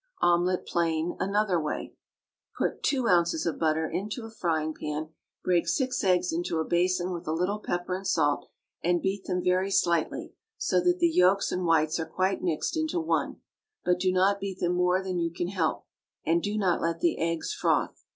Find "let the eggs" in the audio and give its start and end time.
16.81-17.53